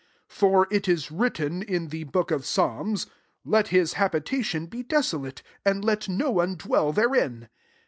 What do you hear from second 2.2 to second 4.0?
of Psalms,' Let his